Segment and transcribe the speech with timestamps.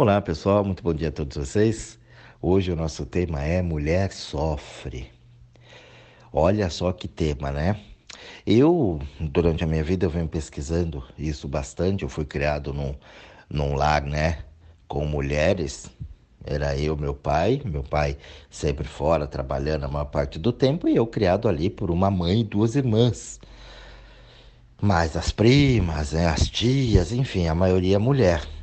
[0.00, 1.98] Olá pessoal, muito bom dia a todos vocês.
[2.40, 5.10] Hoje o nosso tema é Mulher Sofre.
[6.32, 7.80] Olha só que tema, né?
[8.46, 12.04] Eu, durante a minha vida, eu venho pesquisando isso bastante.
[12.04, 12.94] Eu fui criado num,
[13.50, 14.44] num lar, né,
[14.86, 15.90] com mulheres.
[16.46, 18.16] Era eu, meu pai, meu pai
[18.48, 22.42] sempre fora, trabalhando a maior parte do tempo, e eu criado ali por uma mãe
[22.42, 23.40] e duas irmãs.
[24.80, 28.57] Mais as primas, né, as tias, enfim, a maioria mulher.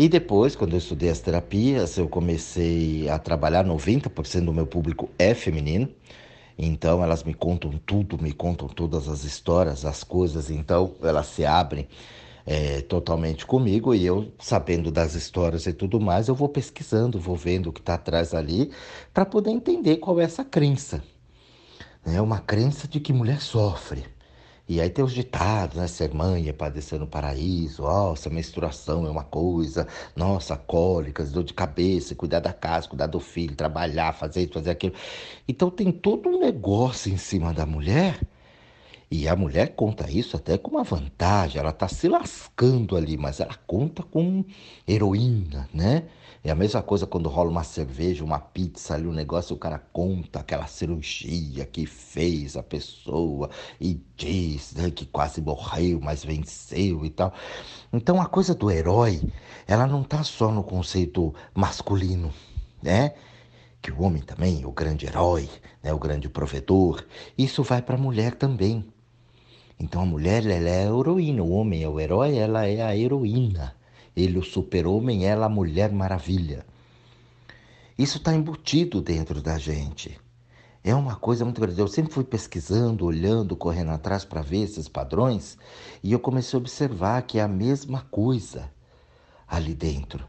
[0.00, 5.10] E depois, quando eu estudei as terapias, eu comecei a trabalhar, 90% do meu público
[5.18, 5.90] é feminino.
[6.56, 11.44] Então elas me contam tudo, me contam todas as histórias, as coisas, então elas se
[11.44, 11.86] abrem
[12.46, 17.36] é, totalmente comigo e eu, sabendo das histórias e tudo mais, eu vou pesquisando, vou
[17.36, 18.70] vendo o que está atrás ali,
[19.12, 21.04] para poder entender qual é essa crença.
[22.06, 24.02] É uma crença de que mulher sofre.
[24.70, 25.88] E aí tem os ditados, né?
[25.88, 29.84] Ser mãe é padecer no paraíso, nossa, menstruação é uma coisa,
[30.14, 34.70] nossa, cólicas, dor de cabeça, cuidar da casa, cuidar do filho, trabalhar, fazer isso, fazer
[34.70, 34.94] aquilo.
[35.48, 38.20] Então tem todo um negócio em cima da mulher.
[39.12, 43.40] E a mulher conta isso até com uma vantagem, ela está se lascando ali, mas
[43.40, 44.44] ela conta com
[44.86, 46.04] heroína, né?
[46.44, 49.80] É a mesma coisa quando rola uma cerveja, uma pizza ali, um negócio, o cara
[49.92, 53.50] conta aquela cirurgia que fez a pessoa
[53.80, 57.34] e diz né, que quase morreu, mas venceu e tal.
[57.92, 59.20] Então a coisa do herói,
[59.66, 62.32] ela não está só no conceito masculino,
[62.80, 63.12] né?
[63.82, 65.48] Que o homem também, o grande herói,
[65.82, 67.04] né, o grande provedor,
[67.36, 68.86] isso vai para a mulher também.
[69.80, 72.94] Então a mulher ela é a heroína, o homem é o herói, ela é a
[72.94, 73.74] heroína.
[74.14, 76.66] Ele, o super-homem, ela, a mulher maravilha.
[77.96, 80.20] Isso está embutido dentro da gente.
[80.84, 81.80] É uma coisa muito grande.
[81.80, 85.56] Eu sempre fui pesquisando, olhando, correndo atrás para ver esses padrões
[86.02, 88.70] e eu comecei a observar que é a mesma coisa
[89.48, 90.26] ali dentro.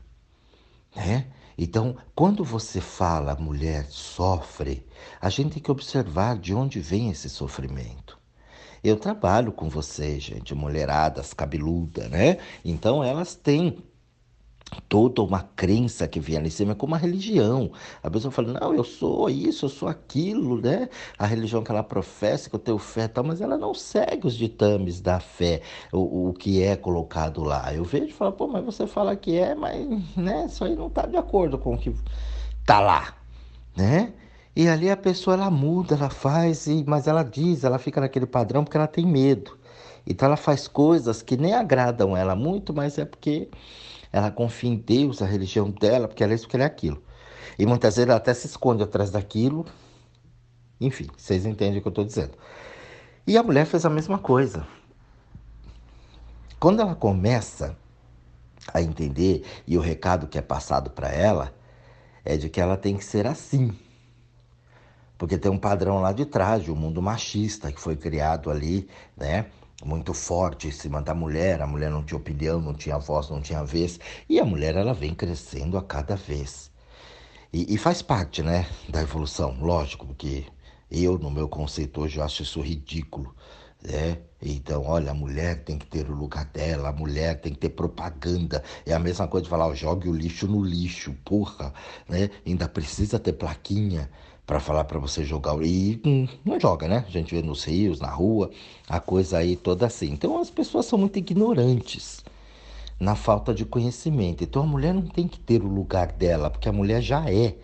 [0.96, 1.28] Né?
[1.58, 4.86] Então, quando você fala mulher sofre,
[5.20, 8.21] a gente tem que observar de onde vem esse sofrimento.
[8.84, 12.38] Eu trabalho com vocês, gente, mulheradas cabeluda, né?
[12.66, 13.78] Então elas têm
[14.88, 17.72] toda uma crença que vem ali em cima, é como uma religião.
[18.02, 20.90] A pessoa fala, não, eu sou isso, eu sou aquilo, né?
[21.18, 24.36] A religião que ela professa, que eu tenho fé tal, mas ela não segue os
[24.36, 25.62] ditames da fé,
[25.92, 27.74] o, o que é colocado lá.
[27.74, 30.88] Eu vejo e falo, pô, mas você fala que é, mas né, isso aí não
[30.88, 31.94] está de acordo com o que
[32.62, 33.14] está lá,
[33.76, 34.14] né?
[34.56, 38.26] E ali a pessoa ela muda, ela faz, e, mas ela diz, ela fica naquele
[38.26, 39.58] padrão porque ela tem medo.
[40.06, 43.50] Então ela faz coisas que nem agradam ela muito, mas é porque
[44.12, 47.02] ela confia em Deus, a religião dela, porque ela é isso, porque ela é aquilo.
[47.58, 49.66] E muitas vezes ela até se esconde atrás daquilo.
[50.80, 52.34] Enfim, vocês entendem o que eu estou dizendo.
[53.26, 54.66] E a mulher fez a mesma coisa.
[56.60, 57.78] Quando ela começa
[58.74, 61.54] a entender, e o recado que é passado para ela
[62.26, 63.76] é de que ela tem que ser assim.
[65.22, 68.90] Porque tem um padrão lá de trás, de um mundo machista que foi criado ali,
[69.16, 69.46] né?
[69.86, 71.62] Muito forte em cima da mulher.
[71.62, 74.00] A mulher não tinha opinião, não tinha voz, não tinha vez.
[74.28, 76.72] E a mulher, ela vem crescendo a cada vez.
[77.54, 80.46] E, e faz parte, né, da evolução, lógico, porque
[80.90, 83.36] eu, no meu conceito hoje, eu acho isso ridículo.
[83.84, 87.60] É, então, olha, a mulher tem que ter o lugar dela, a mulher tem que
[87.60, 88.64] ter propaganda.
[88.88, 91.72] É a mesma coisa de falar, ó, jogue o lixo no lixo, porra,
[92.10, 92.32] né?
[92.44, 94.10] Ainda precisa ter plaquinha
[94.52, 97.06] para falar para você jogar e hum, não joga, né?
[97.08, 98.52] A gente vê nos rios, na rua,
[98.86, 100.12] a coisa aí toda assim.
[100.12, 102.22] Então as pessoas são muito ignorantes
[103.00, 104.44] na falta de conhecimento.
[104.44, 107.56] Então a mulher não tem que ter o lugar dela, porque a mulher já é.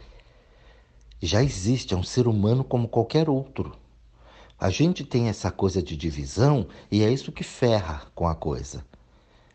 [1.21, 3.75] Já existe, é um ser humano como qualquer outro.
[4.57, 8.81] A gente tem essa coisa de divisão e é isso que ferra com a coisa.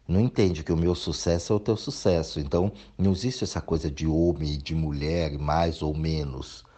[0.06, 2.38] Não entende que o meu sucesso é o teu sucesso.
[2.38, 6.70] Então não existe essa coisa de homem e de mulher, mais ou menos.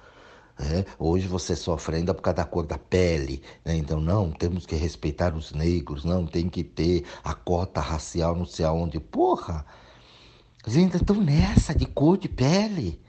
[0.58, 3.42] É, hoje você sofre ainda por causa da cor da pele.
[3.64, 3.76] Né?
[3.76, 8.46] Então, não, temos que respeitar os negros, não, tem que ter a cota racial não
[8.46, 9.00] sei aonde.
[9.00, 9.66] Porra!
[10.64, 13.00] Eles ainda estão nessa de cor de pele.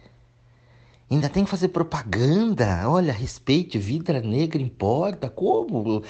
[1.09, 2.89] Ainda tem que fazer propaganda.
[2.89, 5.29] Olha, respeite, vida negra importa.
[5.29, 6.03] Como?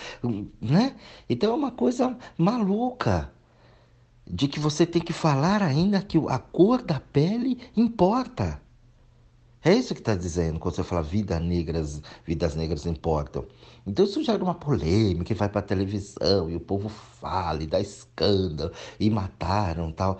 [0.61, 0.95] Né?
[1.29, 3.31] Então é uma coisa maluca.
[4.27, 8.59] De que você tem que falar ainda que a cor da pele importa.
[9.65, 13.47] É isso que está dizendo quando você fala vida negras, vidas negras importam.
[13.85, 17.65] Então isso gera uma polêmica e vai para a televisão e o povo fala e
[17.65, 20.19] dá escândalo e mataram tal.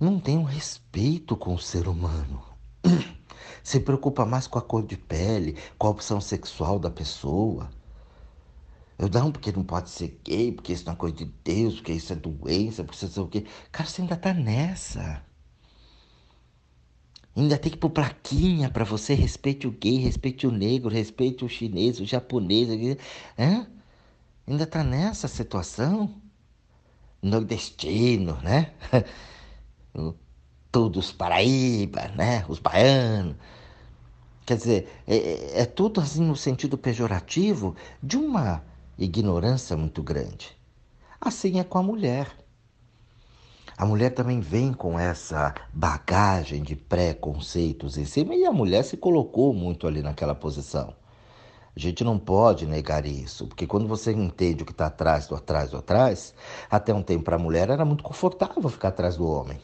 [0.00, 2.42] Não tem um respeito com o ser humano.
[3.62, 7.70] Se preocupa mais com a cor de pele, com a opção sexual da pessoa.
[8.98, 11.92] Eu não, porque não pode ser gay, porque isso não é coisa de Deus, porque
[11.92, 13.46] isso é doença, porque isso é o quê.
[13.70, 15.22] Cara, você ainda tá nessa.
[17.36, 21.48] Ainda tem que pôr plaquinha para você respeite o gay, respeite o negro, respeite o
[21.48, 22.68] chinês, o japonês.
[24.46, 26.14] Ainda tá nessa situação?
[27.20, 28.72] Nordestino, né?
[30.70, 32.44] Todos Paraíba, né?
[32.48, 33.36] Os baianos.
[34.46, 38.62] Quer dizer, é, é, é tudo assim no sentido pejorativo de uma
[38.98, 40.54] ignorância muito grande.
[41.20, 42.43] Assim é com a mulher.
[43.76, 48.96] A mulher também vem com essa bagagem de preconceitos em cima e a mulher se
[48.96, 50.94] colocou muito ali naquela posição.
[51.76, 55.34] A gente não pode negar isso, porque quando você entende o que está atrás do
[55.34, 56.32] atrás do atrás,
[56.70, 59.58] até um tempo para a mulher era muito confortável ficar atrás do homem.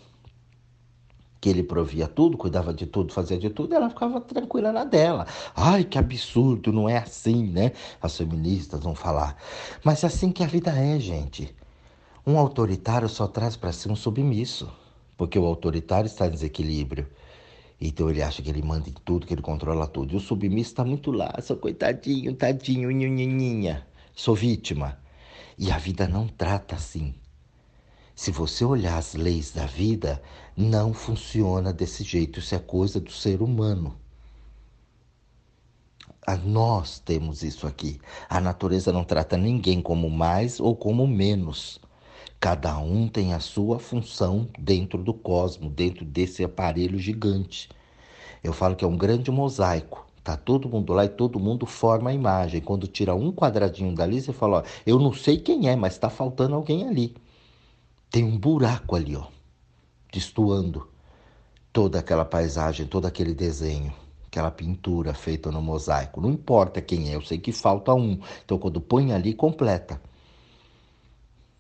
[1.41, 5.25] Que ele provia tudo, cuidava de tudo, fazia de tudo, ela ficava tranquila na dela.
[5.55, 7.73] Ai, que absurdo, não é assim, né?
[8.03, 9.37] As feministas vão falar.
[9.85, 11.55] Mas é assim que a vida é, gente.
[12.27, 14.71] Um autoritário só traz para si um submisso,
[15.17, 17.09] porque o autoritário está em desequilíbrio.
[17.81, 20.13] Então ele acha que ele manda em tudo, que ele controla tudo.
[20.13, 24.99] E o submisso está muito lá, sou coitadinho, tadinho, nhinhinhinha, sou vítima.
[25.57, 27.15] E a vida não trata assim.
[28.15, 30.23] Se você olhar as leis da vida,
[30.55, 32.39] não funciona desse jeito.
[32.39, 33.97] Isso é coisa do ser humano.
[36.27, 37.99] A nós temos isso aqui.
[38.29, 41.81] A natureza não trata ninguém como mais ou como menos.
[42.41, 47.69] Cada um tem a sua função dentro do cosmo, dentro desse aparelho gigante.
[48.43, 50.07] Eu falo que é um grande mosaico.
[50.25, 52.63] Tá todo mundo lá e todo mundo forma a imagem.
[52.63, 56.09] Quando tira um quadradinho dali, você fala: ó, eu não sei quem é, mas está
[56.09, 57.15] faltando alguém ali.
[58.11, 59.27] Tem um buraco ali, ó,
[60.11, 60.89] destoando
[61.71, 63.93] toda aquela paisagem, todo aquele desenho,
[64.27, 66.23] aquela pintura feita no mosaico.
[66.23, 68.19] Não importa quem é, eu sei que falta um.
[68.45, 70.01] Então, quando põe ali, completa.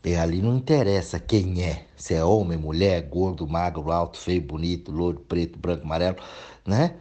[0.03, 4.91] E ali não interessa quem é, se é homem, mulher, gordo, magro, alto, feio, bonito,
[4.91, 6.17] louro, preto, branco, amarelo,
[6.67, 6.97] né?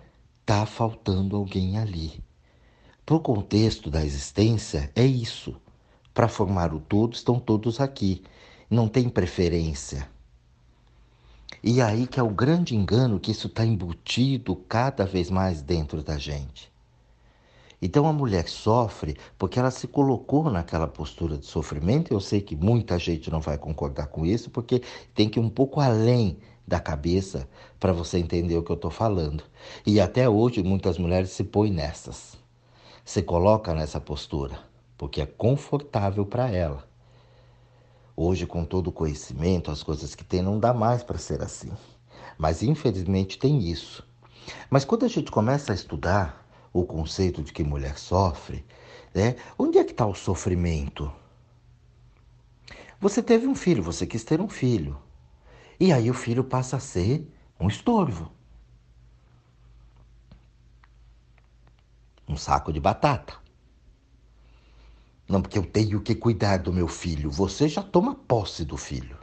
[0.45, 2.21] Tá faltando alguém ali.
[3.05, 5.55] Pro contexto da existência, é isso.
[6.13, 8.21] Para formar o todo, estão todos aqui.
[8.69, 10.09] Não tem preferência.
[11.63, 16.03] E aí que é o grande engano que isso está embutido cada vez mais dentro
[16.03, 16.68] da gente.
[17.81, 22.13] Então a mulher sofre porque ela se colocou naquela postura de sofrimento.
[22.13, 24.81] Eu sei que muita gente não vai concordar com isso, porque
[25.13, 26.37] tem que ir um pouco além
[26.67, 27.49] da cabeça
[27.79, 29.43] para você entender o que eu estou falando.
[29.85, 32.37] E até hoje muitas mulheres se põem nessas.
[33.03, 34.59] Se coloca nessa postura,
[34.97, 36.87] porque é confortável para ela.
[38.15, 41.71] Hoje, com todo o conhecimento, as coisas que tem, não dá mais para ser assim.
[42.37, 44.05] Mas infelizmente tem isso.
[44.69, 48.65] Mas quando a gente começa a estudar, o conceito de que mulher sofre,
[49.13, 49.35] né?
[49.57, 51.11] Onde é que está o sofrimento?
[52.99, 54.97] Você teve um filho, você quis ter um filho.
[55.79, 57.25] E aí o filho passa a ser
[57.59, 58.31] um estorvo.
[62.27, 63.37] Um saco de batata.
[65.27, 67.31] Não, porque eu tenho que cuidar do meu filho.
[67.31, 69.17] Você já toma posse do filho.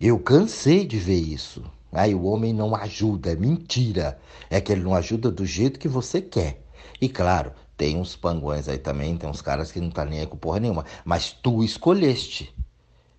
[0.00, 1.64] Eu cansei de ver isso.
[1.92, 4.18] Aí o homem não ajuda, é mentira.
[4.50, 6.62] É que ele não ajuda do jeito que você quer.
[7.00, 10.26] E claro, tem uns panguões aí também, tem uns caras que não tá nem aí
[10.26, 10.84] com porra nenhuma.
[11.04, 12.54] Mas tu escolheste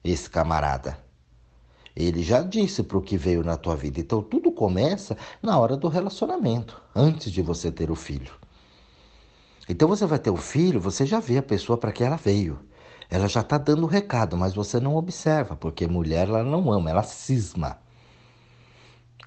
[0.04, 0.98] esse camarada.
[1.96, 4.00] Ele já disse pro que veio na tua vida.
[4.00, 8.32] Então tudo começa na hora do relacionamento, antes de você ter o filho.
[9.68, 12.60] Então você vai ter o filho, você já vê a pessoa para que ela veio.
[13.10, 16.90] Ela já está dando o recado, mas você não observa, porque mulher ela não ama,
[16.90, 17.78] ela cisma.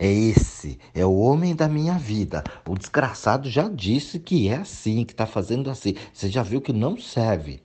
[0.02, 2.42] É esse, é o homem da minha vida.
[2.66, 5.95] O desgraçado já disse que é assim, que está fazendo assim.
[6.11, 7.62] Você já viu que não serve.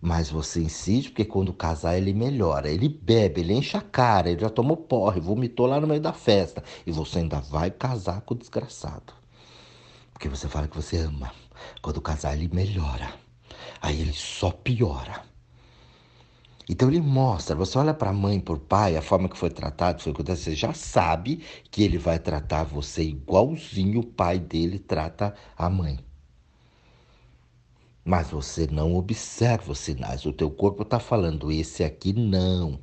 [0.00, 2.70] Mas você insiste porque quando casar ele melhora.
[2.70, 6.12] Ele bebe, ele enche a cara, ele já tomou porre, vomitou lá no meio da
[6.12, 6.62] festa.
[6.86, 9.12] E você ainda vai casar com o desgraçado.
[10.12, 11.32] Porque você fala que você ama.
[11.82, 13.12] Quando casar ele melhora.
[13.82, 15.27] Aí ele só piora.
[16.68, 19.48] Então ele mostra, você olha para a mãe, para o pai, a forma que foi
[19.50, 24.78] tratado, foi que você já sabe que ele vai tratar você igualzinho o pai dele
[24.78, 25.98] trata a mãe.
[28.04, 30.24] Mas você não observa os sinais.
[30.26, 32.80] O teu corpo está falando, esse aqui não.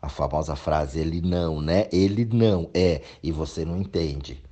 [0.00, 1.88] A famosa frase, ele não, né?
[1.92, 3.02] Ele não, é.
[3.22, 4.42] E você não entende.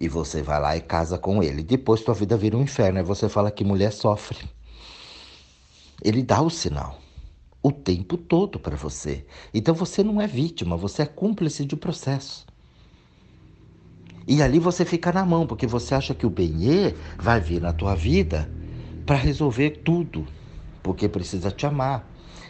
[0.00, 1.62] E você vai lá e casa com ele.
[1.62, 2.98] Depois tua vida vira um inferno.
[2.98, 4.48] Aí você fala que mulher sofre.
[6.02, 7.00] Ele dá o sinal
[7.62, 9.26] o tempo todo para você.
[9.52, 12.46] Então você não é vítima, você é cúmplice de processo.
[14.26, 17.72] E ali você fica na mão, porque você acha que o benê vai vir na
[17.72, 18.50] tua vida
[19.04, 20.26] para resolver tudo,
[20.82, 22.06] porque precisa te amar.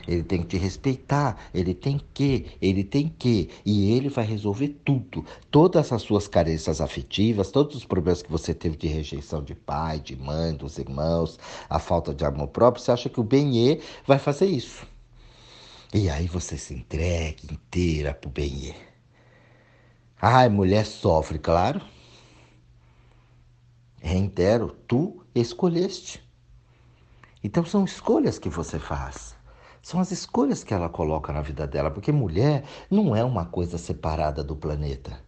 [0.08, 4.68] Ele tem que te respeitar, ele tem que, ele tem que, e ele vai resolver
[4.82, 5.22] tudo.
[5.50, 10.00] Todas as suas carências afetivas, todos os problemas que você teve de rejeição de pai,
[10.00, 11.38] de mãe, dos irmãos,
[11.68, 14.86] a falta de amor próprio, você acha que o Benê vai fazer isso.
[15.92, 18.74] E aí você se entrega inteira pro Benê.
[20.20, 21.82] Ai, mulher sofre, claro.
[24.00, 26.26] Reitero, tu escolheste.
[27.44, 29.38] Então são escolhas que você faz.
[29.82, 33.78] São as escolhas que ela coloca na vida dela, porque mulher não é uma coisa
[33.78, 35.20] separada do planeta.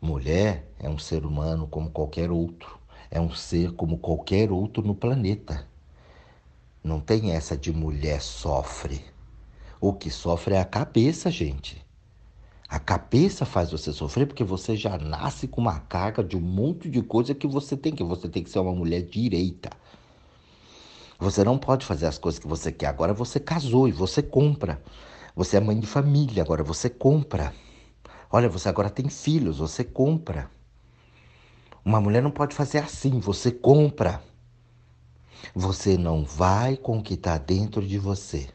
[0.00, 2.78] Mulher é um ser humano como qualquer outro,
[3.10, 5.66] é um ser como qualquer outro no planeta.
[6.84, 9.04] Não tem essa de mulher sofre.
[9.80, 11.84] O que sofre é a cabeça, gente.
[12.68, 16.90] A cabeça faz você sofrer porque você já nasce com uma carga de um monte
[16.90, 19.70] de coisa que você tem que você tem que ser uma mulher direita.
[21.18, 22.86] Você não pode fazer as coisas que você quer.
[22.86, 24.82] Agora você casou e você compra.
[25.34, 27.52] Você é mãe de família, agora você compra.
[28.30, 30.50] Olha, você agora tem filhos, você compra.
[31.84, 34.22] Uma mulher não pode fazer assim, você compra.
[35.54, 38.48] Você não vai com o que está dentro de você.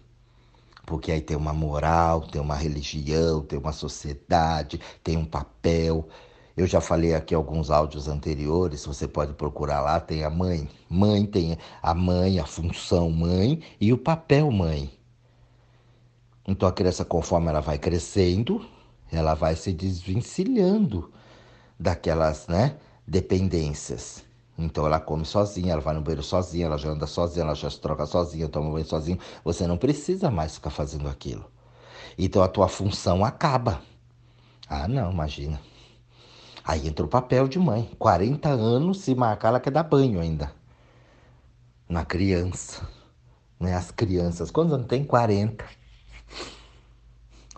[0.86, 6.10] Porque aí tem uma moral, tem uma religião, tem uma sociedade, tem um papel.
[6.55, 10.70] Eu já falei aqui alguns áudios anteriores, você pode procurar lá, tem a mãe.
[10.89, 14.91] Mãe tem a mãe, a função mãe e o papel mãe.
[16.48, 18.65] Então a criança, conforme ela vai crescendo,
[19.12, 21.12] ela vai se desvencilhando
[21.79, 22.77] daquelas né,
[23.08, 24.24] dependências.
[24.58, 27.70] Então ela come sozinha, ela vai no banheiro sozinha, ela já anda sozinha, ela já
[27.70, 29.17] se troca sozinha, toma banho sozinho.
[29.43, 31.46] Você não precisa mais ficar fazendo aquilo.
[32.17, 33.81] Então a tua função acaba.
[34.67, 35.60] Ah, não, imagina.
[36.63, 37.89] Aí entra o papel de mãe.
[37.98, 40.53] 40 anos, se marcar, ela quer dar banho ainda.
[41.89, 42.88] Na criança.
[43.60, 43.75] Né?
[43.75, 44.51] As crianças.
[44.51, 45.65] Quando não tem 40.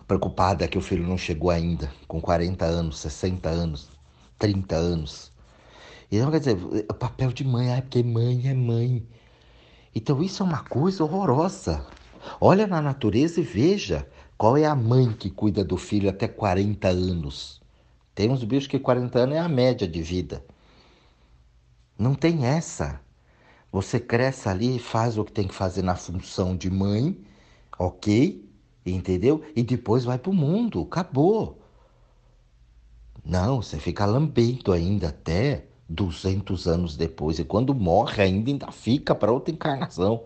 [0.06, 1.90] Preocupada que o filho não chegou ainda.
[2.06, 3.88] Com 40 anos, 60 anos,
[4.38, 5.32] 30 anos.
[6.10, 6.56] Então, quer dizer,
[6.88, 9.06] o papel de mãe, é porque mãe é mãe.
[9.94, 11.86] Então, isso é uma coisa horrorosa.
[12.40, 16.88] Olha na natureza e veja qual é a mãe que cuida do filho até 40
[16.88, 17.63] anos.
[18.14, 20.44] Tem uns bichos que 40 anos é a média de vida.
[21.98, 23.00] Não tem essa.
[23.72, 27.20] Você cresce ali faz o que tem que fazer na função de mãe,
[27.78, 28.48] ok?
[28.86, 29.42] Entendeu?
[29.56, 30.82] E depois vai pro mundo.
[30.82, 31.60] Acabou.
[33.24, 37.38] Não, você fica lambendo ainda até 200 anos depois.
[37.38, 40.22] E quando morre, ainda, ainda fica para outra encarnação.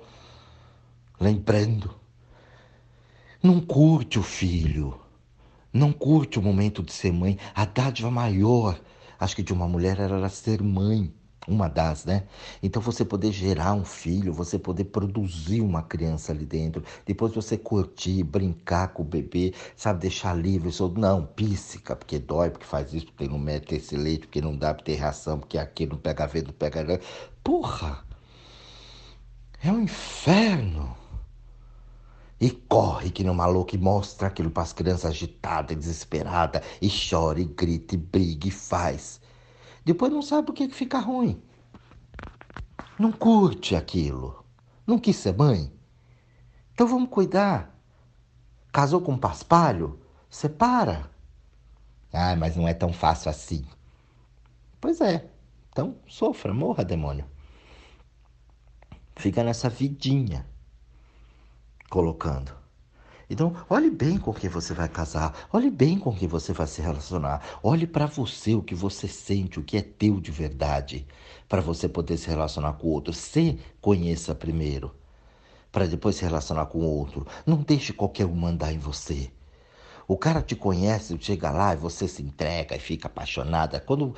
[1.18, 1.95] Lembrando.
[3.42, 5.08] Não curte o filho
[5.73, 7.39] não curte o momento de ser mãe.
[7.55, 8.79] A dádiva maior,
[9.19, 11.13] acho que de uma mulher era ser mãe.
[11.47, 12.25] Uma das, né?
[12.63, 17.57] Então você poder gerar um filho, você poder produzir uma criança ali dentro, depois você
[17.57, 22.93] curtir, brincar com o bebê, sabe, deixar livre, só não, píssica, porque dói, porque faz
[22.93, 25.97] isso, porque não mete esse leite, porque não dá, porque tem ração, porque aqui não
[25.97, 27.01] pega vento, não pega.
[27.43, 28.05] Porra!
[29.63, 30.95] É um inferno!
[32.40, 37.40] E corre que um maluco e mostra aquilo para as crianças agitadas, desesperadas, e chora,
[37.40, 39.21] e grita, e briga, e faz.
[39.85, 41.42] Depois não sabe por que fica ruim.
[42.99, 44.45] Não curte aquilo.
[44.87, 45.73] Não quis ser mãe?
[46.73, 47.76] Então vamos cuidar.
[48.73, 50.00] Casou com um paspalho?
[50.30, 51.11] Separa.
[52.12, 53.66] Ah, mas não é tão fácil assim.
[54.80, 55.28] Pois é.
[55.71, 57.25] Então sofra, morra, demônio.
[59.16, 60.47] Fica nessa vidinha
[61.88, 62.52] colocando.
[63.30, 66.80] Então, olhe bem com quem você vai casar, olhe bem com quem você vai se
[66.80, 71.07] relacionar, olhe para você o que você sente, o que é teu de verdade,
[71.47, 73.12] para você poder se relacionar com o outro.
[73.12, 74.95] Se conheça primeiro,
[75.71, 77.26] para depois se relacionar com o outro.
[77.45, 79.30] Não deixe qualquer um mandar em você.
[80.07, 83.78] O cara te conhece, chega lá e você se entrega e fica apaixonada.
[83.78, 84.14] Quando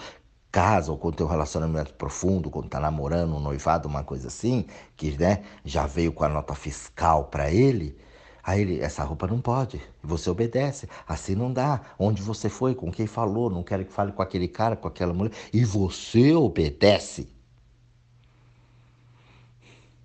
[0.51, 4.67] casa ou quando tem um relacionamento profundo, quando tá namorando, um noivado, uma coisa assim,
[4.97, 7.97] que né, já veio com a nota fiscal para ele,
[8.43, 11.81] aí ele, essa roupa não pode, você obedece, assim não dá.
[11.99, 15.15] Onde você foi, com quem falou, não quero que fale com aquele cara, com aquela
[15.15, 17.29] mulher, e você obedece.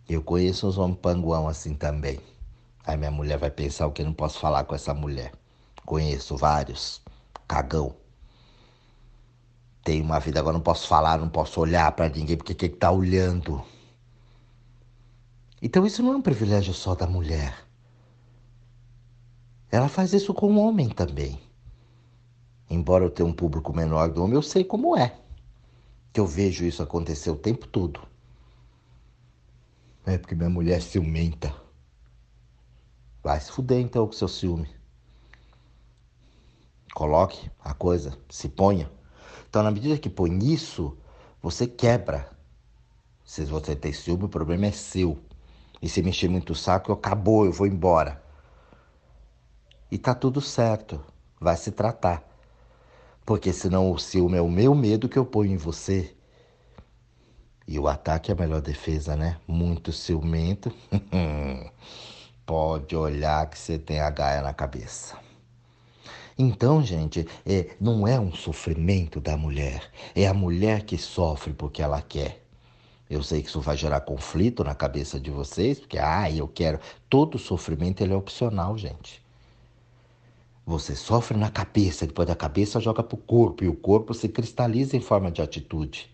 [0.08, 2.20] Eu conheço uns homens panguão assim também.
[2.86, 5.32] Aí minha mulher vai pensar o que eu não posso falar com essa mulher.
[5.84, 7.02] Conheço vários.
[7.48, 7.96] Cagão
[9.86, 12.90] tenho uma vida, agora não posso falar, não posso olhar para ninguém, porque quem está
[12.92, 13.64] olhando?
[15.62, 17.56] Então isso não é um privilégio só da mulher.
[19.72, 21.40] Ela faz isso com o homem também.
[22.68, 25.16] Embora eu tenha um público menor do homem, eu sei como é.
[26.12, 28.02] Que eu vejo isso acontecer o tempo todo.
[30.04, 31.54] É porque minha mulher é ciumenta.
[33.22, 34.70] Vai se fuder então com seu ciúme.
[36.92, 38.95] Coloque a coisa, se ponha.
[39.56, 40.98] Então, na medida que põe isso,
[41.42, 42.30] você quebra.
[43.24, 45.18] Se você tem ciúme, o problema é seu.
[45.82, 48.22] E se mexer muito o saco, acabou, eu vou embora.
[49.90, 51.02] E tá tudo certo,
[51.40, 52.22] vai se tratar.
[53.26, 56.14] Porque senão o ciúme é o meu medo que eu ponho em você.
[57.66, 59.38] E o ataque é a melhor defesa, né?
[59.48, 60.70] Muito ciumento.
[62.46, 65.25] Pode olhar que você tem a gaia na cabeça.
[66.38, 71.82] Então, gente, é, não é um sofrimento da mulher, é a mulher que sofre porque
[71.82, 72.44] ela quer.
[73.10, 76.80] Eu sei que isso vai gerar conflito na cabeça de vocês, porque, ah, eu quero.
[77.10, 79.24] Todo sofrimento ele é opcional, gente.
[80.66, 84.28] Você sofre na cabeça, depois da cabeça joga para o corpo, e o corpo se
[84.28, 86.10] cristaliza em forma de atitude.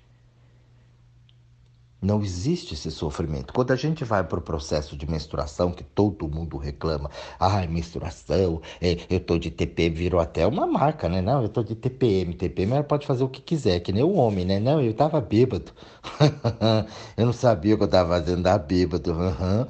[2.01, 3.53] Não existe esse sofrimento.
[3.53, 8.59] Quando a gente vai para o processo de menstruação, que todo mundo reclama, ai, menstruação,
[8.81, 11.21] é, eu tô de TPM, virou até uma marca, né?
[11.21, 12.33] Não, eu tô de TPM.
[12.33, 14.59] TPM ela pode fazer o que quiser, que nem o homem, né?
[14.59, 15.71] Não, eu tava bêbado.
[17.15, 19.11] eu não sabia o que eu tava fazendo, da bêbado.
[19.13, 19.67] Uhum.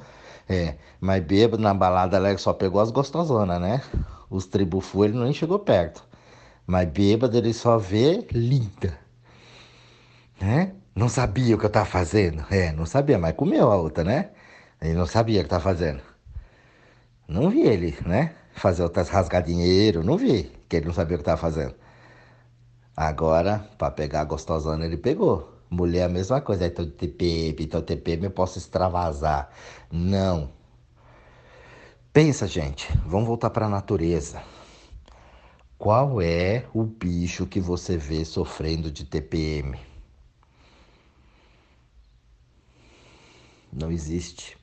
[0.48, 3.82] É, mas bêbado na balada ela só pegou as gostosonas, né?
[4.30, 6.04] Os tribufu ele nem chegou perto.
[6.66, 8.98] Mas bêbado ele só vê linda.
[10.40, 10.74] Né?
[10.96, 12.46] Não sabia o que eu estava fazendo.
[12.52, 14.32] É, não sabia, mas comeu a outra, né?
[14.82, 16.02] Ele não sabia o que estava fazendo.
[17.28, 18.36] Não vi ele, né?
[18.54, 21.76] Fazer outras rasgar dinheiro, não vi, que ele não sabia o que estava fazendo.
[22.96, 25.58] Agora, para pegar a gostosona, ele pegou.
[25.70, 26.68] Mulher, a mesma coisa.
[26.68, 29.50] Então, TPM, então TPM eu posso extravasar.
[29.90, 30.52] Não.
[32.12, 34.42] Pensa, gente, vamos voltar para a natureza.
[35.78, 39.80] Qual é o bicho que você vê sofrendo de TPM?
[43.72, 44.58] Não existe.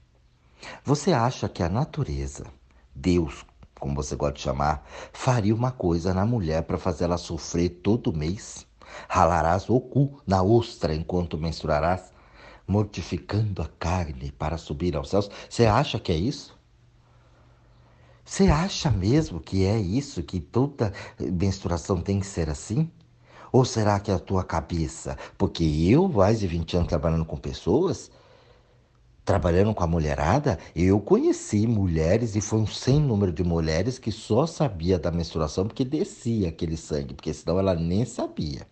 [0.84, 2.46] Você acha que a natureza,
[2.94, 3.44] Deus,
[3.78, 8.12] como você gosta de chamar, faria uma coisa na mulher para fazer ela sofrer todo
[8.12, 8.66] mês?
[9.08, 12.12] Ralarás o cu na ostra enquanto menstruarás,
[12.66, 15.30] mortificando a carne para subir aos céus?
[15.48, 16.58] Você acha que é isso?
[18.24, 22.90] Você acha mesmo que é isso, que toda menstruação tem que ser assim?
[23.50, 25.16] Ou será que é a tua cabeça?
[25.38, 28.10] Porque eu, mais de 20 anos trabalhando com pessoas,
[29.28, 34.10] trabalhando com a mulherada, eu conheci mulheres e foi um sem número de mulheres que
[34.10, 38.66] só sabia da menstruação porque descia aquele sangue, porque senão ela nem sabia.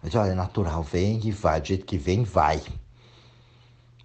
[0.00, 2.62] Mas olha, é natural, vem e vai, do jeito que vem, vai.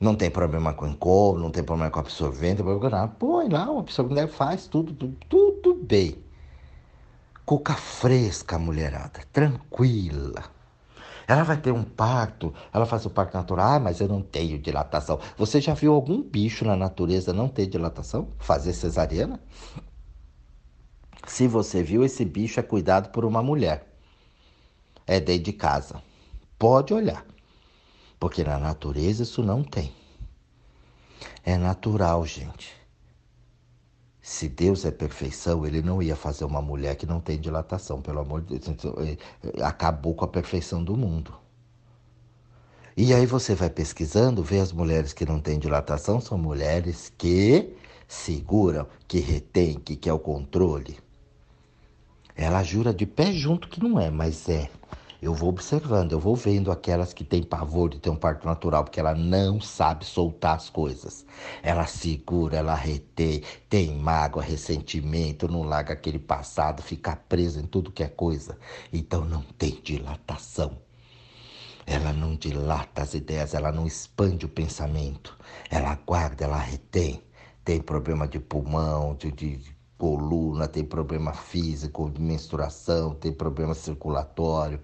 [0.02, 3.14] Não tem problema com encontro, não tem problema com absorvente, não tem problema com nada.
[3.20, 6.16] Põe lá, o absorvente faz tudo, tudo, tudo bem.
[7.46, 10.57] Coca fresca, mulherada, tranquila.
[11.28, 14.58] Ela vai ter um parto, ela faz o parto natural, ah, mas eu não tenho
[14.58, 15.20] dilatação.
[15.38, 18.30] Você já viu algum bicho na natureza não ter dilatação?
[18.40, 19.38] Fazer cesariana?
[21.28, 23.86] Se você viu, esse bicho é cuidado por uma mulher.
[25.06, 26.02] É dentro de casa.
[26.58, 27.26] Pode olhar.
[28.18, 29.92] Porque na natureza isso não tem.
[31.44, 32.77] É natural, gente.
[34.30, 38.20] Se Deus é perfeição, ele não ia fazer uma mulher que não tem dilatação, pelo
[38.20, 38.68] amor de Deus.
[38.68, 41.34] Então, é, acabou com a perfeição do mundo.
[42.98, 47.74] E aí você vai pesquisando, vê as mulheres que não têm dilatação, são mulheres que
[48.06, 51.00] seguram, que retêm, que quer o controle.
[52.36, 54.70] Ela jura de pé junto que não é, mas é.
[55.20, 58.84] Eu vou observando, eu vou vendo aquelas que têm pavor de ter um parto natural,
[58.84, 61.26] porque ela não sabe soltar as coisas.
[61.64, 67.92] Ela segura, ela retém, tem mágoa, ressentimento, não larga aquele passado, fica presa em tudo
[67.92, 68.60] que é coisa.
[68.94, 70.78] Então não tem dilatação.
[71.86, 75.36] Ela não dilata as ideias, ela não expande o pensamento.
[75.72, 77.24] Ela guarda, ela retém.
[77.66, 84.80] Tem problema de pulmão, de, de coluna, tem problema físico, de menstruação, tem problema circulatório.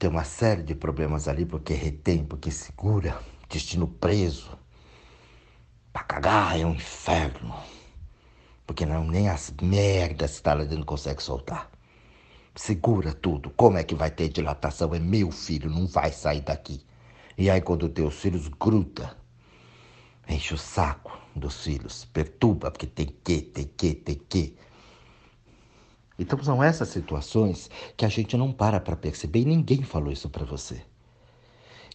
[0.00, 4.58] Tem uma série de problemas ali porque retém, porque segura, destino preso.
[5.92, 7.54] Pra cagar é um inferno.
[8.66, 11.70] Porque não, nem as merdas que tá lá dentro consegue soltar.
[12.54, 13.50] Segura tudo.
[13.50, 14.94] Como é que vai ter dilatação?
[14.94, 16.82] É meu filho, não vai sair daqui.
[17.36, 19.14] E aí quando teus filhos gruda,
[20.26, 24.56] enche o saco dos filhos, perturba, porque tem que, tem que, tem que.
[26.20, 30.28] Então são essas situações que a gente não para para perceber e ninguém falou isso
[30.28, 30.82] para você.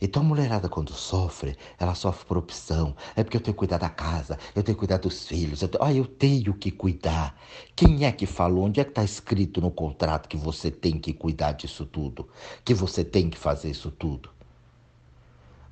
[0.01, 2.95] Então a mulherada quando sofre, ela sofre por opção.
[3.15, 5.61] É porque eu tenho que cuidar da casa, eu tenho que cuidar dos filhos.
[5.61, 5.83] Eu tenho...
[5.83, 7.39] Ah, eu tenho que cuidar.
[7.75, 8.65] Quem é que falou?
[8.65, 12.27] Onde é que está escrito no contrato que você tem que cuidar disso tudo?
[12.65, 14.34] Que você tem que fazer isso tudo?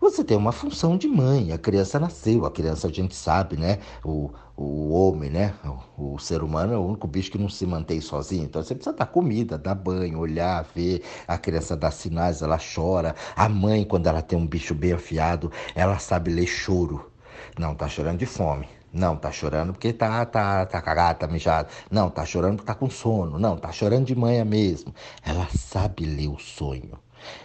[0.03, 3.79] Você tem uma função de mãe, a criança nasceu, a criança a gente sabe, né?
[4.03, 5.53] O, o homem, né?
[5.97, 8.43] O, o, ser humano é o único bicho que não se mantém sozinho.
[8.43, 11.03] Então você precisa dar comida, dar banho, olhar, ver.
[11.25, 13.15] A criança dá sinais, ela chora.
[13.33, 17.09] A mãe, quando ela tem um bicho bem afiado, ela sabe ler choro.
[17.57, 18.67] Não, tá chorando de fome.
[18.91, 21.69] Não, tá chorando porque tá, tá, tá cagado, tá mijado.
[21.89, 23.39] Não, tá chorando porque tá com sono.
[23.39, 24.93] Não, tá chorando de manhã mesmo.
[25.25, 26.99] Ela sabe ler o sonho.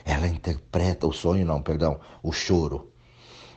[0.05, 2.93] Ela interpreta o sonho, não, perdão, o choro.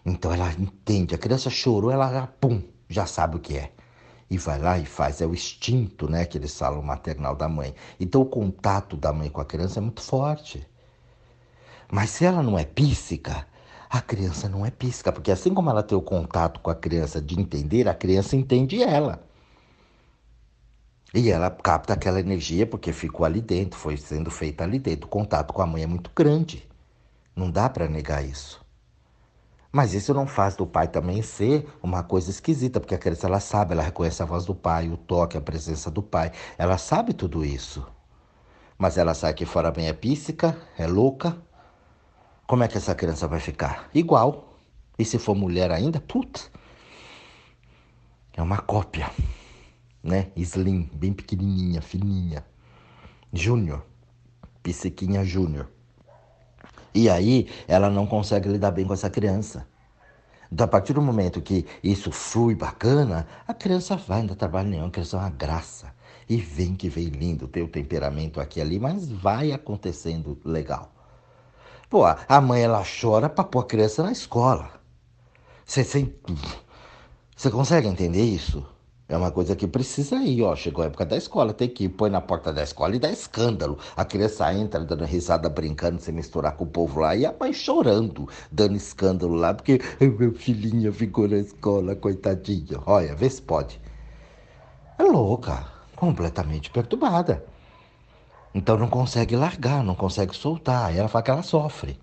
[0.05, 1.15] Então ela entende.
[1.15, 3.71] A criança chorou, ela já, pum, já sabe o que é.
[4.29, 5.21] E vai lá e faz.
[5.21, 7.75] É o instinto, né, que eles falam maternal da mãe.
[7.99, 10.65] Então o contato da mãe com a criança é muito forte.
[11.91, 13.45] Mas se ela não é píssica,
[13.89, 17.21] a criança não é píssica, porque assim como ela tem o contato com a criança
[17.21, 19.21] de entender, a criança entende ela.
[21.13, 25.07] E ela capta aquela energia porque ficou ali dentro, foi sendo feita ali dentro.
[25.07, 26.67] O contato com a mãe é muito grande.
[27.35, 28.65] Não dá para negar isso.
[29.73, 33.39] Mas isso não faz do pai também ser uma coisa esquisita, porque a criança ela
[33.39, 36.31] sabe, ela reconhece a voz do pai, o toque, a presença do pai.
[36.57, 37.85] Ela sabe tudo isso.
[38.77, 41.37] Mas ela sabe que fora bem é píssica, é louca.
[42.47, 43.89] Como é que essa criança vai ficar?
[43.93, 44.57] Igual.
[44.97, 46.41] E se for mulher ainda, puta.
[48.35, 49.09] É uma cópia
[50.03, 50.31] né?
[50.35, 52.45] Slim, bem pequenininha, fininha.
[53.31, 53.85] Júnior,
[54.61, 55.69] psiquinha júnior.
[56.93, 59.65] E aí ela não consegue lidar bem com essa criança.
[60.51, 64.67] Então, a partir do momento que isso flui bacana, a criança vai, não dá trabalho
[64.67, 65.93] nenhum, a criança é uma graça.
[66.27, 70.93] E vem que vem lindo, tem o temperamento aqui e ali, mas vai acontecendo legal.
[71.89, 74.71] Pô, a mãe ela chora para pôr a criança na escola.
[75.65, 75.83] Você,
[77.35, 78.65] você consegue entender isso?
[79.11, 80.55] É uma coisa que precisa ir, ó.
[80.55, 83.11] Chegou a época da escola, tem que ir, põe na porta da escola e dá
[83.11, 83.77] escândalo.
[83.93, 87.51] A criança entra dando risada, brincando, se misturar com o povo lá, e a mãe
[87.51, 92.81] chorando, dando escândalo lá, porque meu filhinho ficou na escola, coitadinho.
[92.85, 93.81] Olha, vê se pode.
[94.97, 97.45] É louca, completamente perturbada.
[98.55, 100.85] Então não consegue largar, não consegue soltar.
[100.85, 101.99] Aí ela fala que ela sofre.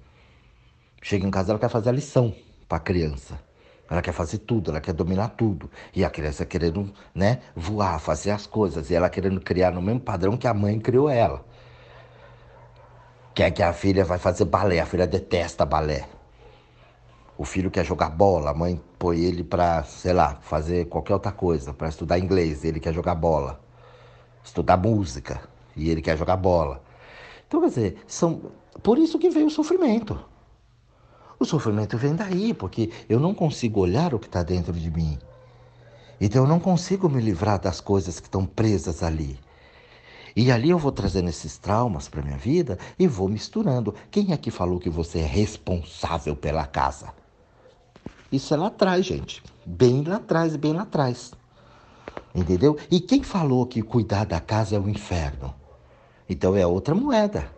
[1.01, 2.35] Chega em casa, ela quer fazer a lição
[2.68, 3.47] para a criança.
[3.90, 5.70] Ela quer fazer tudo, ela quer dominar tudo.
[5.94, 8.90] E a criança querendo, né, voar, fazer as coisas.
[8.90, 11.44] E ela querendo criar no mesmo padrão que a mãe criou ela.
[13.35, 16.09] Quer que a filha vai fazer balé, a filha detesta balé.
[17.38, 21.31] O filho quer jogar bola, a mãe põe ele para, sei lá, fazer qualquer outra
[21.31, 23.61] coisa, para estudar inglês, ele quer jogar bola.
[24.42, 25.40] Estudar música,
[25.77, 26.83] e ele quer jogar bola.
[27.46, 28.51] Então, quer dizer, são
[28.83, 30.18] por isso que veio o sofrimento.
[31.38, 35.18] O sofrimento vem daí, porque eu não consigo olhar o que está dentro de mim.
[36.20, 39.38] Então eu não consigo me livrar das coisas que estão presas ali.
[40.35, 43.94] E ali eu vou trazendo esses traumas para minha vida e vou misturando.
[44.11, 47.12] Quem é que falou que você é responsável pela casa?
[48.31, 49.42] Isso é lá atrás, gente.
[49.64, 51.33] Bem lá atrás, bem lá atrás.
[52.35, 52.77] Entendeu?
[52.90, 55.55] E quem falou que cuidar da casa é o inferno?
[56.29, 57.58] Então é outra moeda.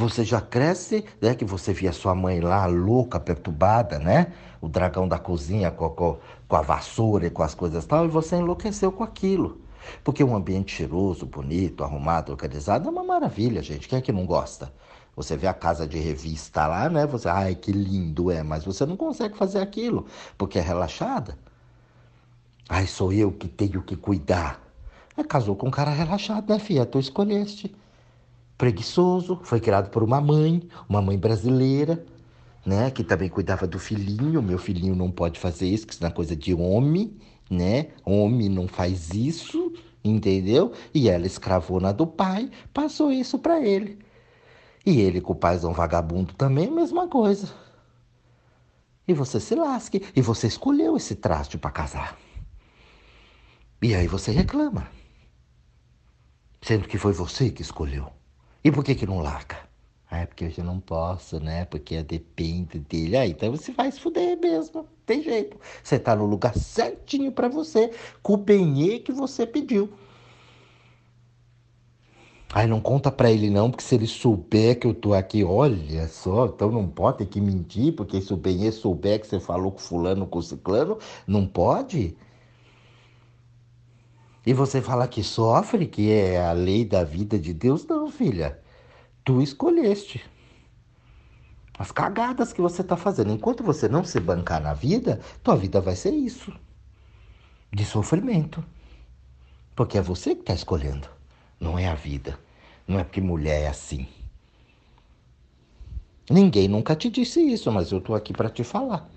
[0.00, 1.34] Você já cresce, né?
[1.34, 4.32] Que você via sua mãe lá louca, perturbada, né?
[4.58, 8.08] O dragão da cozinha com, com, com a vassoura e com as coisas tal, e
[8.08, 9.60] você enlouqueceu com aquilo.
[10.02, 13.86] Porque um ambiente cheiroso, bonito, arrumado, organizado é uma maravilha, gente.
[13.86, 14.72] Quem é que não gosta?
[15.14, 17.06] Você vê a casa de revista lá, né?
[17.06, 20.06] Você, ai, que lindo é, mas você não consegue fazer aquilo
[20.38, 21.36] porque é relaxada.
[22.70, 24.62] Ai, sou eu que tenho que cuidar.
[25.14, 26.86] É, casou com um cara relaxado, né, filha?
[26.86, 27.76] Tu escolheste
[28.60, 32.04] preguiçoso, foi criado por uma mãe, uma mãe brasileira,
[32.64, 34.42] né, que também cuidava do filhinho.
[34.42, 37.16] Meu filhinho não pode fazer isso, que isso é coisa de homem,
[37.48, 37.88] né?
[38.04, 39.72] Homem não faz isso,
[40.04, 40.74] entendeu?
[40.92, 43.98] E ela, escravona do pai, passou isso para ele.
[44.84, 47.48] E ele, com o pai um vagabundo também, mesma coisa.
[49.08, 50.04] E você se lasque.
[50.14, 52.18] E você escolheu esse traste para casar.
[53.80, 54.86] E aí você reclama.
[56.60, 58.19] Sendo que foi você que escolheu.
[58.62, 59.56] E por que que não larga?
[60.10, 61.64] Ah, é porque eu não posso, né?
[61.66, 63.16] Porque eu dependo dele.
[63.16, 64.86] Ah, então você vai se fuder mesmo.
[65.06, 65.56] Tem jeito.
[65.82, 67.92] Você tá no lugar certinho para você,
[68.22, 69.88] com o benê que você pediu.
[72.52, 76.08] Ai, não conta pra ele não, porque se ele souber que eu tô aqui, olha
[76.08, 79.70] só, então não pode ter que mentir, porque se o Benê souber que você falou
[79.70, 82.16] com fulano, com ciclano, não pode?
[84.46, 87.86] E você fala que sofre, que é a lei da vida de Deus?
[87.86, 88.58] Não, filha.
[89.24, 90.24] Tu escolheste.
[91.78, 93.32] As cagadas que você está fazendo.
[93.32, 96.52] Enquanto você não se bancar na vida, tua vida vai ser isso.
[97.72, 98.64] De sofrimento.
[99.76, 101.08] Porque é você que está escolhendo.
[101.58, 102.38] Não é a vida.
[102.86, 104.08] Não é porque mulher é assim.
[106.30, 109.08] Ninguém nunca te disse isso, mas eu estou aqui para te falar,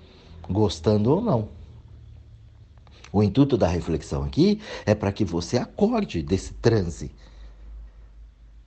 [0.49, 1.49] gostando ou não.
[3.13, 7.11] O intuito da reflexão aqui é para que você acorde desse transe.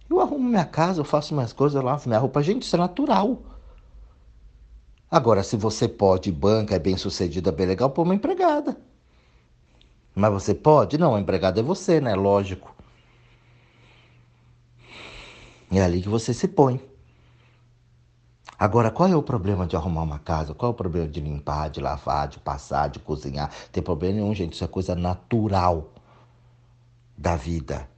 [0.08, 2.40] Eu arrumo minha casa, eu faço minhas coisas, eu lavo minha roupa.
[2.40, 3.42] Gente, isso é natural.
[5.10, 8.76] Agora, se você pode, banca, é bem sucedida, bem legal, põe uma empregada.
[10.14, 10.96] Mas você pode?
[10.96, 12.14] Não, a empregada é você, né?
[12.14, 12.72] Lógico.
[15.72, 16.80] É ali que você se põe.
[18.58, 20.54] Agora, qual é o problema de arrumar uma casa?
[20.54, 23.48] Qual é o problema de limpar, de lavar, de passar, de cozinhar?
[23.48, 24.54] Não tem problema nenhum, gente.
[24.54, 25.92] Isso é coisa natural
[27.16, 27.88] da vida.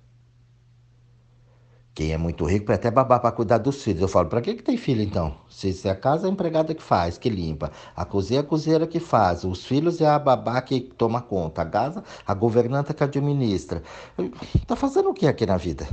[1.94, 4.02] Quem é muito rico pode até babar para cuidar dos filhos.
[4.02, 5.36] Eu falo, para que, que tem filho então?
[5.48, 8.46] Se, se a casa é a empregada que faz, que limpa, a cozinha é a
[8.46, 12.94] cozinheira que faz, os filhos é a babá que toma conta, a casa, a governanta
[12.94, 13.82] que administra.
[14.66, 15.88] Tá fazendo o que aqui na vida?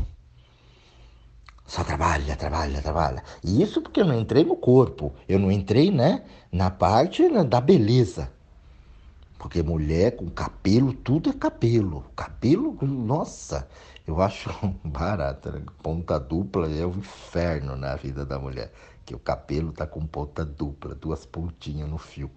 [1.66, 3.24] Só trabalha, trabalha, trabalha.
[3.44, 7.44] E isso porque eu não entrei no corpo, eu não entrei, né, na parte né,
[7.44, 8.32] da beleza.
[9.38, 12.06] Porque mulher com cabelo, tudo é cabelo.
[12.16, 13.68] Cabelo, nossa,
[14.08, 14.50] eu acho
[14.84, 15.52] barato.
[15.52, 15.62] Né?
[15.82, 18.72] Ponta dupla é um inferno na vida da mulher.
[19.06, 22.32] Que o cabelo tá com ponta dupla, duas pontinhas no fio.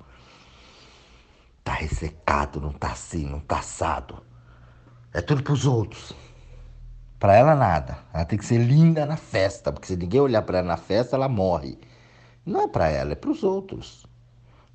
[1.65, 4.23] Tá ressecado, não tá assim, não tá assado.
[5.13, 6.15] É tudo pros outros.
[7.19, 7.99] Para ela, nada.
[8.15, 11.17] Ela tem que ser linda na festa, porque se ninguém olhar para ela na festa,
[11.17, 11.77] ela morre.
[12.47, 14.07] Não é para ela, é para os outros.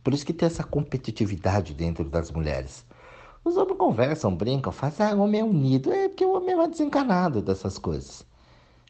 [0.03, 2.85] Por isso que tem essa competitividade dentro das mulheres.
[3.45, 5.91] Os homens conversam, brincam, fazem, ah, o homem é unido.
[5.93, 8.25] É porque o homem é desencanado dessas coisas.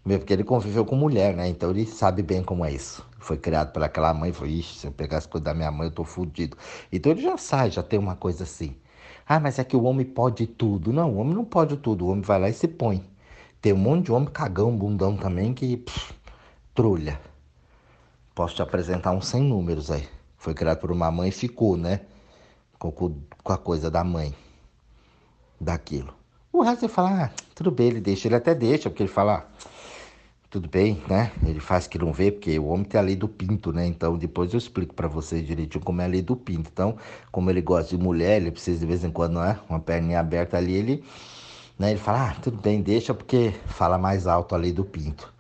[0.03, 1.47] Porque ele conviveu com mulher, né?
[1.47, 3.05] Então ele sabe bem como é isso.
[3.19, 5.91] Foi criado pelaquela mãe, foi, ixi, se eu pegar as coisas da minha mãe, eu
[5.93, 6.57] tô fudido.
[6.91, 8.75] Então ele já sai, já tem uma coisa assim.
[9.27, 10.91] Ah, mas é que o homem pode tudo.
[10.91, 12.05] Não, o homem não pode tudo.
[12.05, 13.03] O homem vai lá e se põe.
[13.63, 16.13] Tem um monte de homem cagão, bundão também, que pff,
[16.75, 17.17] trulha.
[18.35, 20.05] Posso te apresentar uns 100 números aí.
[20.37, 22.01] Foi criado por uma mãe e ficou, né?
[22.77, 24.35] Com, a coisa da mãe.
[25.61, 26.13] Daquilo.
[26.51, 28.27] O resto você fala, ah, tudo bem, ele deixa.
[28.27, 29.69] Ele até deixa, porque ele fala, ah,
[30.49, 31.31] tudo bem, né?
[31.45, 33.87] Ele faz que não vê, porque o homem tem a lei do pinto, né?
[33.87, 36.69] Então depois eu explico para vocês direitinho como é a lei do pinto.
[36.69, 36.97] Então,
[37.31, 39.57] como ele gosta de mulher, ele precisa de vez em quando, não é?
[39.69, 41.03] Uma perninha aberta ali, ele
[41.83, 41.91] né?
[41.91, 45.33] Ele fala, ah, tudo bem, deixa porque fala mais alto ali do pinto.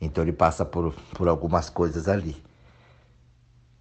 [0.00, 2.42] Então ele passa por, por algumas coisas ali.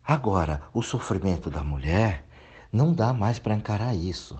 [0.06, 2.24] Agora, o sofrimento da mulher
[2.72, 4.38] não dá mais para encarar isso.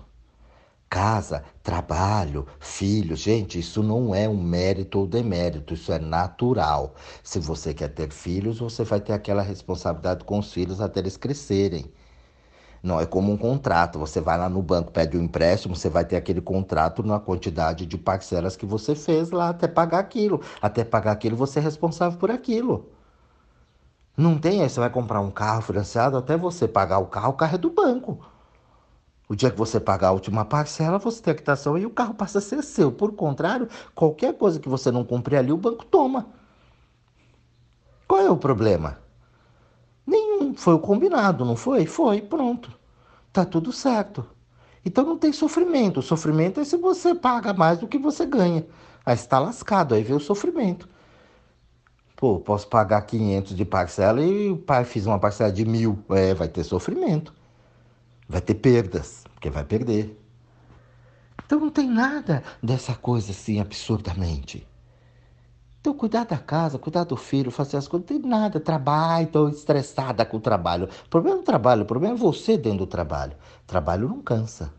[0.88, 6.94] Casa, trabalho, filhos, gente, isso não é um mérito ou demérito, isso é natural.
[7.24, 11.16] Se você quer ter filhos, você vai ter aquela responsabilidade com os filhos até eles
[11.16, 11.92] crescerem.
[12.86, 13.98] Não, é como um contrato.
[13.98, 17.84] Você vai lá no banco, pede um empréstimo, você vai ter aquele contrato na quantidade
[17.84, 20.40] de parcelas que você fez lá até pagar aquilo.
[20.62, 22.88] Até pagar aquilo, você é responsável por aquilo.
[24.16, 27.32] Não tem aí, você vai comprar um carro financiado, até você pagar o carro, o
[27.32, 28.24] carro é do banco.
[29.28, 32.14] O dia que você pagar a última parcela, você tem a quitação e o carro
[32.14, 32.92] passa a ser seu.
[32.92, 36.28] Por contrário, qualquer coisa que você não cumprir ali, o banco toma.
[38.06, 39.05] Qual é o problema?
[40.56, 41.86] Foi o combinado, não foi?
[41.86, 42.72] Foi, pronto.
[43.32, 44.26] Tá tudo certo.
[44.84, 46.00] Então não tem sofrimento.
[46.00, 48.66] O sofrimento é se você paga mais do que você ganha.
[49.04, 50.88] Aí está lascado, aí vem o sofrimento.
[52.16, 56.02] Pô, posso pagar 500 de parcela e o pai fiz uma parcela de mil.
[56.10, 57.34] É, vai ter sofrimento.
[58.28, 60.18] Vai ter perdas, porque vai perder.
[61.44, 64.66] Então não tem nada dessa coisa assim absurdamente.
[65.86, 68.58] Então, cuidar da casa, cuidar do filho, fazer as coisas, não tem nada.
[68.58, 70.88] Trabalho, estou estressada com o trabalho.
[71.04, 73.36] O problema é o trabalho, o problema é você dentro do trabalho.
[73.68, 74.74] Trabalho não cansa.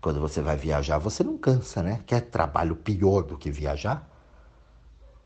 [0.00, 2.00] Quando você vai viajar, você não cansa, né?
[2.06, 4.08] Quer trabalho pior do que viajar?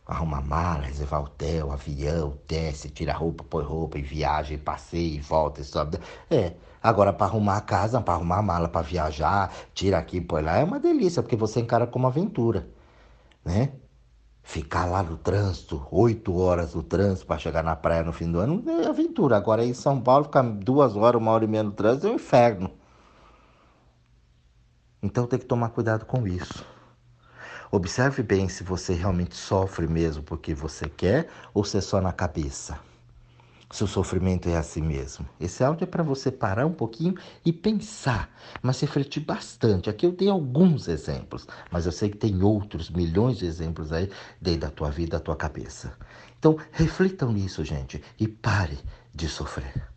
[0.04, 5.20] Arruma mala, reservar hotel, avião, desce, tira roupa, põe roupa e viaja, e passeia e
[5.20, 6.00] volta e sobe.
[6.28, 10.42] É, agora para arrumar a casa, para arrumar a mala, para viajar, tira aqui, põe
[10.42, 12.68] lá, é uma delícia, porque você encara como aventura,
[13.44, 13.74] né?
[14.48, 18.38] Ficar lá no trânsito, oito horas no trânsito para chegar na praia no fim do
[18.38, 19.36] ano, é aventura.
[19.36, 22.14] Agora em São Paulo, ficar duas horas, uma hora e meia no trânsito é um
[22.14, 22.70] inferno.
[25.02, 26.64] Então tem que tomar cuidado com isso.
[27.70, 32.10] Observe bem se você realmente sofre mesmo porque você quer ou se é só na
[32.10, 32.87] cabeça
[33.70, 35.28] se o sofrimento é assim mesmo.
[35.38, 38.30] Esse áudio é para você parar um pouquinho e pensar,
[38.62, 39.90] mas refletir bastante.
[39.90, 44.10] Aqui eu dei alguns exemplos, mas eu sei que tem outros milhões de exemplos aí
[44.40, 45.92] dentro da tua vida, da tua cabeça.
[46.38, 48.78] Então, reflitam nisso, gente, e pare
[49.14, 49.88] de sofrer.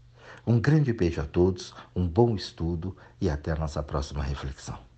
[0.46, 4.91] Um grande beijo a todos, um bom estudo e até a nossa próxima reflexão.